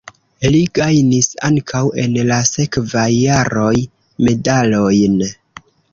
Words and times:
Li 0.53 0.59
gajnis 0.77 1.27
ankaŭ 1.49 1.83
en 2.05 2.17
la 2.31 2.37
sekvaj 2.53 3.07
jaroj 3.17 3.75
medalojn. 4.29 5.21